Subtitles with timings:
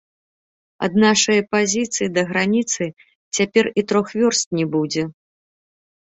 [0.85, 2.87] Ад нашае пазіцыі да граніцы
[3.39, 5.03] цяпер і трох вёрст не будзе.